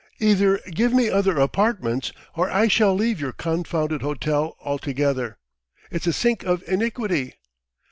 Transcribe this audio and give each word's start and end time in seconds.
"Either 0.19 0.57
give 0.71 0.91
me 0.93 1.11
other 1.11 1.37
apartments, 1.39 2.11
or 2.33 2.49
I 2.49 2.67
shall 2.67 2.95
leave 2.95 3.21
your 3.21 3.31
confounded 3.33 4.01
hotel 4.01 4.57
altogether! 4.65 5.37
It's 5.91 6.07
a 6.07 6.13
sink 6.13 6.41
of 6.43 6.63
iniquity! 6.67 7.35